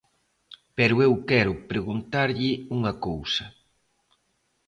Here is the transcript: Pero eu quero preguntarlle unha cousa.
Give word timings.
Pero 0.77 0.95
eu 1.07 1.13
quero 1.29 1.53
preguntarlle 1.71 2.51
unha 2.75 2.93
cousa. 3.05 3.45